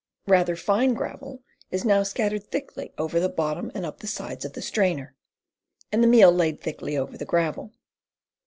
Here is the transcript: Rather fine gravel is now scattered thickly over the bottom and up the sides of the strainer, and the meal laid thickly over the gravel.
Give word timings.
Rather 0.25 0.55
fine 0.55 0.95
gravel 0.95 1.43
is 1.69 1.85
now 1.85 2.01
scattered 2.01 2.45
thickly 2.49 2.91
over 2.97 3.19
the 3.19 3.29
bottom 3.29 3.71
and 3.75 3.85
up 3.85 3.99
the 3.99 4.07
sides 4.07 4.43
of 4.43 4.53
the 4.53 4.59
strainer, 4.63 5.13
and 5.91 6.01
the 6.01 6.07
meal 6.07 6.31
laid 6.31 6.59
thickly 6.59 6.97
over 6.97 7.19
the 7.19 7.23
gravel. 7.23 7.71